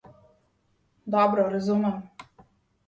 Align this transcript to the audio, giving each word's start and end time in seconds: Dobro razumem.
Dobro 1.05 1.47
razumem. 1.51 2.03